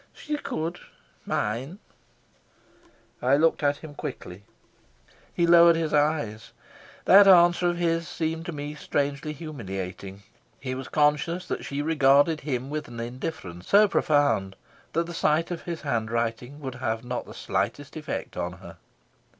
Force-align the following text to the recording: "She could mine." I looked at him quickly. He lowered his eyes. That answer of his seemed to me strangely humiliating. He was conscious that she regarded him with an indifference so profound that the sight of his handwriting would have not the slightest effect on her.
"She 0.15 0.35
could 0.35 0.79
mine." 1.27 1.77
I 3.21 3.37
looked 3.37 3.61
at 3.61 3.77
him 3.77 3.93
quickly. 3.93 4.45
He 5.31 5.45
lowered 5.45 5.75
his 5.75 5.93
eyes. 5.93 6.53
That 7.05 7.27
answer 7.27 7.67
of 7.69 7.77
his 7.77 8.07
seemed 8.07 8.47
to 8.47 8.51
me 8.51 8.73
strangely 8.73 9.31
humiliating. 9.31 10.23
He 10.59 10.73
was 10.73 10.87
conscious 10.87 11.45
that 11.49 11.63
she 11.65 11.83
regarded 11.83 12.41
him 12.41 12.71
with 12.71 12.87
an 12.87 12.99
indifference 12.99 13.67
so 13.67 13.87
profound 13.87 14.55
that 14.93 15.05
the 15.05 15.13
sight 15.13 15.51
of 15.51 15.61
his 15.61 15.81
handwriting 15.81 16.59
would 16.61 16.73
have 16.81 17.03
not 17.05 17.27
the 17.27 17.35
slightest 17.35 17.95
effect 17.95 18.35
on 18.35 18.53
her. 18.53 18.77